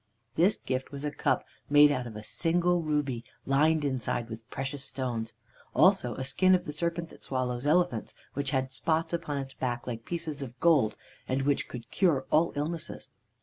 "This 0.33 0.55
gift 0.57 0.91
was 0.91 1.05
a 1.05 1.11
cup 1.11 1.43
made 1.69 1.91
out 1.91 2.07
of 2.07 2.15
a 2.15 2.23
single 2.23 2.81
ruby 2.81 3.23
lined 3.45 3.85
inside 3.85 4.29
with 4.29 4.49
precious 4.49 4.83
stones, 4.83 5.33
also 5.75 6.15
a 6.15 6.25
skin 6.25 6.55
of 6.55 6.65
the 6.65 6.71
serpent 6.73 7.09
that 7.09 7.21
swallows 7.21 7.67
elephants, 7.67 8.15
which 8.33 8.49
had 8.49 8.73
spots 8.73 9.13
upon 9.13 9.37
its 9.37 9.53
back 9.53 9.85
like 9.85 10.03
pieces 10.03 10.41
of 10.41 10.59
gold, 10.59 10.97
and 11.27 11.43
which 11.43 11.67
could 11.67 11.91
cure 11.91 12.25
all 12.31 12.51
illnesses. 12.55 13.09